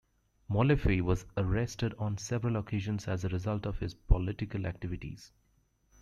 Molefe 0.49 0.99
was 0.99 1.27
arrested 1.37 1.93
on 1.99 2.17
several 2.17 2.55
occasions 2.55 3.07
as 3.07 3.23
a 3.23 3.29
result 3.29 3.67
of 3.67 3.77
his 3.77 3.93
political 3.93 4.65
activities. 4.65 5.31